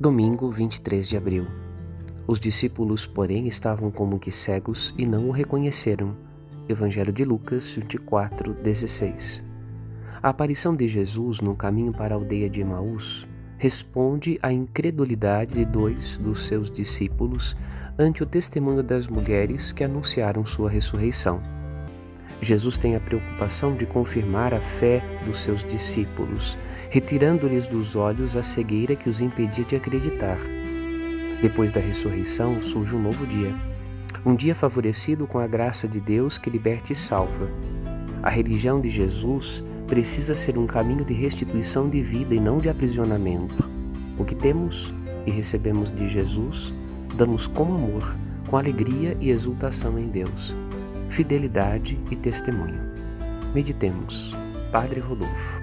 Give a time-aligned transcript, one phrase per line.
[0.00, 1.44] Domingo 23 de abril.
[2.24, 6.16] Os discípulos, porém, estavam como que cegos e não o reconheceram.
[6.68, 9.42] Evangelho de Lucas 24, 16.
[10.22, 15.64] A aparição de Jesus no caminho para a aldeia de Emaús responde à incredulidade de
[15.64, 17.56] dois dos seus discípulos
[17.98, 21.57] ante o testemunho das mulheres que anunciaram sua ressurreição.
[22.40, 26.56] Jesus tem a preocupação de confirmar a fé dos seus discípulos,
[26.88, 30.38] retirando-lhes dos olhos a cegueira que os impedia de acreditar.
[31.42, 33.54] Depois da ressurreição surge um novo dia,
[34.24, 37.50] um dia favorecido com a graça de Deus que liberta e salva.
[38.22, 42.68] A religião de Jesus precisa ser um caminho de restituição de vida e não de
[42.68, 43.68] aprisionamento.
[44.16, 44.94] O que temos
[45.26, 46.72] e recebemos de Jesus,
[47.16, 48.14] damos com amor,
[48.46, 50.56] com alegria e exultação em Deus
[51.08, 52.80] fidelidade e testemunho.
[53.54, 54.34] Meditemos.
[54.70, 55.58] Padre Rodolfo.